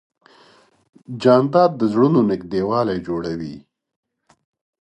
جانداد 1.21 1.71
د 1.77 1.81
زړونو 1.91 2.19
نږدېوالی 2.31 2.97
جوړوي. 3.07 3.55